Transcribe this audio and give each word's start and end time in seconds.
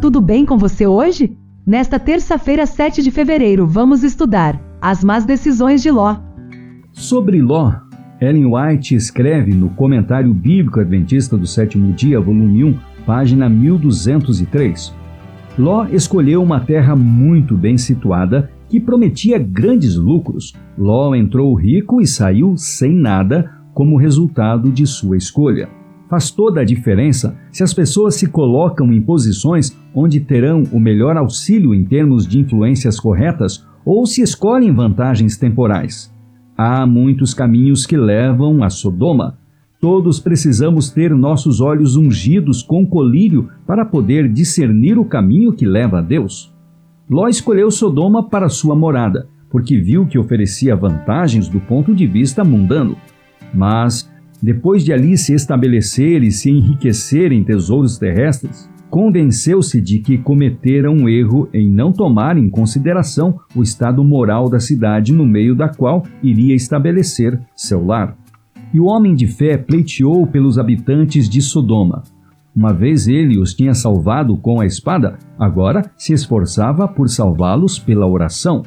tudo 0.00 0.20
bem 0.20 0.46
com 0.46 0.56
você 0.56 0.86
hoje? 0.86 1.36
Nesta 1.66 1.98
terça-feira, 1.98 2.64
7 2.64 3.02
de 3.02 3.10
fevereiro, 3.10 3.66
vamos 3.66 4.02
estudar 4.02 4.58
as 4.80 5.04
más 5.04 5.26
decisões 5.26 5.82
de 5.82 5.90
Ló. 5.90 6.16
Sobre 6.90 7.42
Ló, 7.42 7.72
Ellen 8.18 8.46
White 8.46 8.94
escreve 8.94 9.52
no 9.52 9.68
Comentário 9.68 10.32
Bíblico 10.32 10.80
Adventista 10.80 11.36
do 11.36 11.46
Sétimo 11.46 11.92
Dia, 11.92 12.18
volume 12.18 12.64
1, 12.64 12.78
página 13.04 13.46
1203. 13.48 14.94
Ló 15.58 15.86
escolheu 15.92 16.42
uma 16.42 16.60
terra 16.60 16.96
muito 16.96 17.54
bem 17.54 17.76
situada 17.76 18.50
que 18.70 18.80
prometia 18.80 19.38
grandes 19.38 19.96
lucros. 19.96 20.54
Ló 20.78 21.14
entrou 21.14 21.54
rico 21.54 22.00
e 22.00 22.06
saiu 22.06 22.56
sem 22.56 22.94
nada 22.94 23.50
como 23.74 23.98
resultado 23.98 24.72
de 24.72 24.86
sua 24.86 25.18
escolha. 25.18 25.68
Faz 26.10 26.28
toda 26.28 26.62
a 26.62 26.64
diferença 26.64 27.38
se 27.52 27.62
as 27.62 27.72
pessoas 27.72 28.16
se 28.16 28.26
colocam 28.26 28.92
em 28.92 29.00
posições 29.00 29.80
onde 29.94 30.18
terão 30.18 30.64
o 30.72 30.80
melhor 30.80 31.16
auxílio 31.16 31.72
em 31.72 31.84
termos 31.84 32.26
de 32.26 32.40
influências 32.40 32.98
corretas 32.98 33.64
ou 33.84 34.04
se 34.04 34.20
escolhem 34.20 34.74
vantagens 34.74 35.38
temporais. 35.38 36.12
Há 36.58 36.84
muitos 36.84 37.32
caminhos 37.32 37.86
que 37.86 37.96
levam 37.96 38.64
a 38.64 38.68
Sodoma. 38.68 39.38
Todos 39.80 40.18
precisamos 40.18 40.90
ter 40.90 41.14
nossos 41.14 41.60
olhos 41.60 41.94
ungidos 41.94 42.60
com 42.60 42.84
colírio 42.84 43.48
para 43.64 43.84
poder 43.84 44.28
discernir 44.28 44.98
o 44.98 45.04
caminho 45.04 45.52
que 45.52 45.64
leva 45.64 46.00
a 46.00 46.02
Deus. 46.02 46.52
Ló 47.08 47.28
escolheu 47.28 47.70
Sodoma 47.70 48.28
para 48.28 48.48
sua 48.48 48.74
morada, 48.74 49.28
porque 49.48 49.78
viu 49.78 50.06
que 50.06 50.18
oferecia 50.18 50.74
vantagens 50.74 51.48
do 51.48 51.60
ponto 51.60 51.94
de 51.94 52.06
vista 52.06 52.44
mundano. 52.44 52.96
Mas, 53.54 54.10
depois 54.42 54.84
de 54.84 54.92
ali 54.92 55.16
se 55.16 55.34
estabelecer 55.34 56.22
e 56.22 56.30
se 56.30 56.50
enriquecer 56.50 57.32
em 57.32 57.44
tesouros 57.44 57.98
terrestres, 57.98 58.68
convenceu-se 58.88 59.80
de 59.80 59.98
que 59.98 60.18
cometera 60.18 60.90
um 60.90 61.08
erro 61.08 61.48
em 61.52 61.68
não 61.68 61.92
tomar 61.92 62.36
em 62.36 62.48
consideração 62.48 63.38
o 63.54 63.62
estado 63.62 64.02
moral 64.02 64.48
da 64.48 64.58
cidade 64.58 65.12
no 65.12 65.24
meio 65.24 65.54
da 65.54 65.68
qual 65.68 66.04
iria 66.22 66.54
estabelecer 66.54 67.38
seu 67.54 67.84
lar. 67.84 68.16
E 68.72 68.80
o 68.80 68.86
homem 68.86 69.14
de 69.14 69.26
fé 69.26 69.56
pleiteou 69.56 70.26
pelos 70.26 70.58
habitantes 70.58 71.28
de 71.28 71.40
Sodoma, 71.40 72.02
uma 72.54 72.72
vez 72.72 73.06
ele 73.06 73.38
os 73.38 73.54
tinha 73.54 73.74
salvado 73.74 74.36
com 74.36 74.60
a 74.60 74.66
espada, 74.66 75.18
agora 75.38 75.88
se 75.96 76.12
esforçava 76.12 76.88
por 76.88 77.08
salvá-los 77.08 77.78
pela 77.78 78.06
oração. 78.06 78.62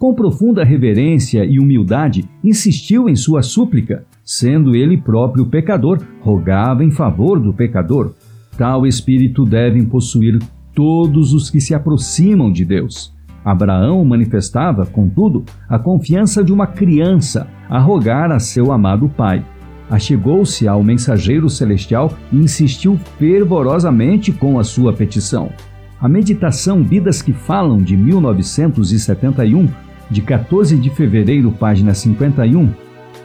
Com 0.00 0.14
profunda 0.14 0.64
reverência 0.64 1.44
e 1.44 1.58
humildade, 1.58 2.24
insistiu 2.42 3.06
em 3.06 3.14
sua 3.14 3.42
súplica, 3.42 4.06
sendo 4.24 4.74
ele 4.74 4.96
próprio 4.96 5.44
pecador, 5.44 5.98
rogava 6.22 6.82
em 6.82 6.90
favor 6.90 7.38
do 7.38 7.52
pecador. 7.52 8.14
Tal 8.56 8.86
espírito 8.86 9.44
devem 9.44 9.84
possuir 9.84 10.38
todos 10.74 11.34
os 11.34 11.50
que 11.50 11.60
se 11.60 11.74
aproximam 11.74 12.50
de 12.50 12.64
Deus. 12.64 13.14
Abraão 13.44 14.02
manifestava, 14.02 14.86
contudo, 14.86 15.44
a 15.68 15.78
confiança 15.78 16.42
de 16.42 16.50
uma 16.50 16.66
criança 16.66 17.46
a 17.68 17.78
rogar 17.78 18.32
a 18.32 18.38
seu 18.38 18.72
amado 18.72 19.06
pai 19.06 19.44
achegou-se 19.90 20.68
ao 20.68 20.82
mensageiro 20.82 21.50
celestial 21.50 22.16
e 22.32 22.36
insistiu 22.36 22.96
fervorosamente 23.18 24.30
com 24.30 24.58
a 24.58 24.64
sua 24.64 24.92
petição. 24.92 25.50
A 26.00 26.08
meditação 26.08 26.82
Vidas 26.82 27.20
que 27.20 27.32
Falam 27.32 27.82
de 27.82 27.96
1971, 27.96 29.68
de 30.10 30.20
14 30.20 30.76
de 30.76 30.90
fevereiro, 30.90 31.52
página 31.52 31.94
51, 31.94 32.72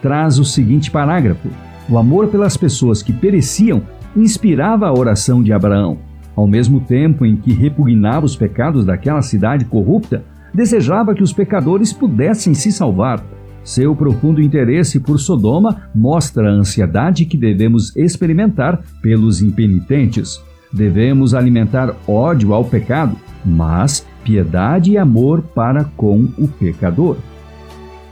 traz 0.01 0.37
o 0.37 0.45
seguinte 0.45 0.91
parágrafo: 0.91 1.49
O 1.89 1.97
amor 1.97 2.27
pelas 2.27 2.55
pessoas 2.55 3.01
que 3.01 3.11
pereciam 3.11 3.81
inspirava 4.15 4.87
a 4.87 4.93
oração 4.93 5.43
de 5.43 5.51
Abraão. 5.51 5.97
Ao 6.35 6.47
mesmo 6.47 6.81
tempo 6.81 7.25
em 7.25 7.35
que 7.35 7.53
repugnava 7.53 8.25
os 8.25 8.35
pecados 8.35 8.85
daquela 8.85 9.21
cidade 9.21 9.65
corrupta, 9.65 10.23
desejava 10.53 11.15
que 11.15 11.23
os 11.23 11.33
pecadores 11.33 11.91
pudessem 11.91 12.53
se 12.53 12.71
salvar. 12.71 13.23
Seu 13.63 13.95
profundo 13.95 14.41
interesse 14.41 14.99
por 14.99 15.19
Sodoma 15.19 15.89
mostra 15.93 16.49
a 16.49 16.53
ansiedade 16.53 17.25
que 17.25 17.35
devemos 17.35 17.95
experimentar 17.95 18.83
pelos 19.01 19.41
impenitentes. 19.41 20.39
Devemos 20.75 21.33
alimentar 21.33 21.95
ódio 22.05 22.53
ao 22.53 22.65
pecado, 22.65 23.15
mas 23.45 24.05
piedade 24.25 24.91
e 24.91 24.97
amor 24.97 25.41
para 25.41 25.85
com 25.95 26.27
o 26.37 26.49
pecador. 26.49 27.15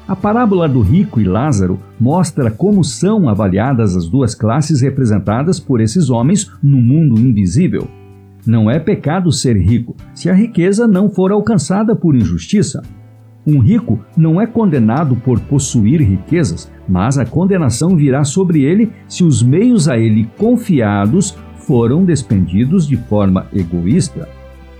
A 0.07 0.15
parábola 0.15 0.69
do 0.69 0.79
rico 0.79 1.19
e 1.19 1.25
Lázaro 1.25 1.77
mostra 1.99 2.49
como 2.49 2.81
são 2.81 3.27
avaliadas 3.27 3.97
as 3.97 4.07
duas 4.07 4.33
classes 4.33 4.79
representadas 4.79 5.59
por 5.59 5.81
esses 5.81 6.09
homens 6.09 6.49
no 6.63 6.77
mundo 6.77 7.19
invisível. 7.19 7.85
Não 8.47 8.71
é 8.71 8.79
pecado 8.79 9.29
ser 9.29 9.57
rico 9.57 9.93
se 10.13 10.29
a 10.29 10.33
riqueza 10.33 10.87
não 10.87 11.09
for 11.09 11.33
alcançada 11.33 11.93
por 11.93 12.15
injustiça. 12.15 12.81
Um 13.45 13.59
rico 13.59 13.99
não 14.15 14.39
é 14.39 14.47
condenado 14.47 15.17
por 15.17 15.37
possuir 15.41 16.01
riquezas, 16.01 16.71
mas 16.87 17.17
a 17.17 17.25
condenação 17.25 17.97
virá 17.97 18.23
sobre 18.23 18.63
ele 18.63 18.89
se 19.05 19.21
os 19.21 19.43
meios 19.43 19.89
a 19.89 19.97
ele 19.97 20.29
confiados 20.37 21.35
foram 21.65 22.03
despendidos 22.03 22.87
de 22.87 22.95
forma 22.95 23.47
egoísta. 23.53 24.27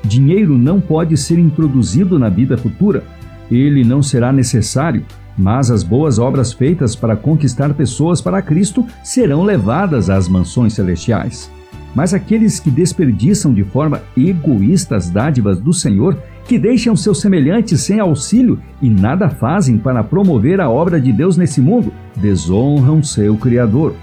Dinheiro 0.04 0.58
não 0.58 0.82
pode 0.82 1.16
ser 1.18 1.40
introduzido 1.40 2.20
na 2.20 2.30
vida 2.30 2.58
futura. 2.58 3.04
Ele 3.50 3.84
não 3.84 4.02
será 4.02 4.32
necessário, 4.32 5.06
mas 5.38 5.72
as 5.72 5.84
boas 5.84 6.20
obras 6.20 6.52
feitas 6.54 6.96
para 6.96 7.16
conquistar 7.16 7.74
pessoas 7.74 8.22
para 8.22 8.42
Cristo 8.42 8.86
serão 9.04 9.44
levadas 9.44 10.10
às 10.10 10.28
mansões 10.28 10.74
celestiais. 10.74 11.50
Mas 11.96 12.14
aqueles 12.14 12.60
que 12.60 12.72
desperdiçam 12.72 13.54
de 13.54 13.64
forma 13.64 14.02
egoísta 14.18 14.96
as 14.96 15.10
dádivas 15.10 15.60
do 15.60 15.72
Senhor 15.72 16.18
que 16.48 16.60
deixam 16.60 16.96
seus 16.96 17.22
semelhantes 17.22 17.82
sem 17.82 18.00
auxílio 18.00 18.60
e 18.82 18.90
nada 18.90 19.30
fazem 19.30 19.78
para 19.78 20.04
promover 20.04 20.60
a 20.60 20.70
obra 20.70 21.00
de 21.00 21.12
Deus 21.12 21.38
nesse 21.38 21.62
mundo, 21.62 21.94
desonram 22.18 23.02
seu 23.02 23.38
Criador. 23.38 23.96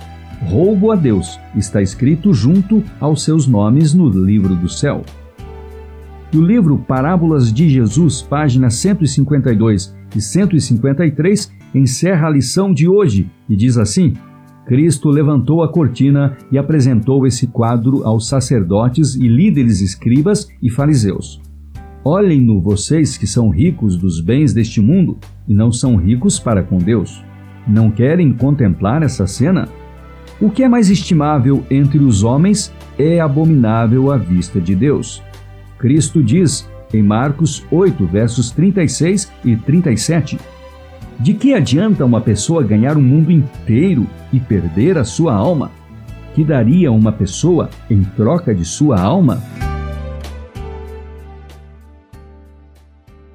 Roubo 0.42 0.90
a 0.90 0.96
Deus 0.96 1.38
está 1.54 1.82
escrito 1.82 2.32
junto 2.32 2.82
aos 2.98 3.22
seus 3.22 3.46
nomes 3.46 3.92
no 3.92 4.08
livro 4.08 4.54
do 4.54 4.68
céu. 4.68 5.02
E 6.32 6.38
o 6.38 6.42
livro 6.42 6.78
Parábolas 6.78 7.52
de 7.52 7.68
Jesus, 7.68 8.22
páginas 8.22 8.74
152 8.76 9.94
e 10.16 10.20
153, 10.20 11.52
encerra 11.74 12.28
a 12.28 12.30
lição 12.30 12.72
de 12.72 12.88
hoje 12.88 13.28
e 13.48 13.54
diz 13.54 13.76
assim: 13.76 14.14
Cristo 14.64 15.10
levantou 15.10 15.62
a 15.62 15.68
cortina 15.68 16.36
e 16.50 16.56
apresentou 16.56 17.26
esse 17.26 17.46
quadro 17.46 18.04
aos 18.04 18.26
sacerdotes 18.26 19.14
e 19.16 19.28
líderes 19.28 19.80
escribas 19.80 20.48
e 20.62 20.70
fariseus. 20.70 21.40
Olhem-no 22.02 22.62
vocês 22.62 23.18
que 23.18 23.26
são 23.26 23.50
ricos 23.50 23.96
dos 23.96 24.22
bens 24.22 24.54
deste 24.54 24.80
mundo 24.80 25.18
e 25.46 25.52
não 25.52 25.70
são 25.70 25.96
ricos 25.96 26.38
para 26.38 26.62
com 26.62 26.78
Deus. 26.78 27.22
Não 27.68 27.90
querem 27.90 28.32
contemplar 28.32 29.02
essa 29.02 29.26
cena? 29.26 29.68
O 30.40 30.50
que 30.50 30.62
é 30.62 30.68
mais 30.68 30.88
estimável 30.88 31.66
entre 31.70 31.98
os 31.98 32.24
homens 32.24 32.72
é 32.98 33.20
abominável 33.20 34.10
à 34.10 34.16
vista 34.16 34.58
de 34.58 34.74
Deus. 34.74 35.22
Cristo 35.78 36.22
diz 36.22 36.66
em 36.94 37.02
Marcos 37.02 37.64
8, 37.70 38.06
versos 38.06 38.50
36 38.50 39.30
e 39.44 39.54
37: 39.54 40.38
De 41.18 41.34
que 41.34 41.52
adianta 41.52 42.06
uma 42.06 42.22
pessoa 42.22 42.62
ganhar 42.62 42.96
o 42.96 43.02
mundo 43.02 43.30
inteiro 43.30 44.06
e 44.32 44.40
perder 44.40 44.96
a 44.96 45.04
sua 45.04 45.34
alma? 45.34 45.70
Que 46.34 46.42
daria 46.42 46.90
uma 46.90 47.12
pessoa 47.12 47.68
em 47.90 48.02
troca 48.02 48.54
de 48.54 48.64
sua 48.64 48.98
alma? 48.98 49.42